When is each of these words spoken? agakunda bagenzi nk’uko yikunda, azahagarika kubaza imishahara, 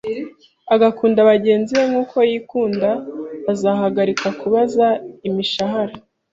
agakunda 0.73 1.19
bagenzi 1.31 1.75
nk’uko 1.87 2.15
yikunda, 2.29 2.89
azahagarika 3.51 4.27
kubaza 4.39 4.85
imishahara, 5.27 5.93